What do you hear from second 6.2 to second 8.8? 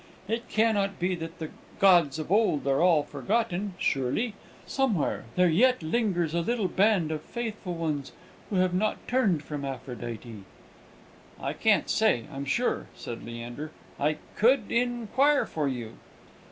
a little band of faithful ones, who have